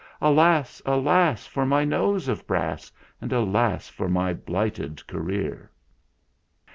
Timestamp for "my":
1.63-1.85, 4.09-4.33